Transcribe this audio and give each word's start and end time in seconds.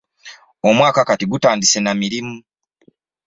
Omwaka 0.69 1.01
kati 1.07 1.23
tugutandise 1.25 1.79
na 1.81 1.91
mirimu. 2.01 2.37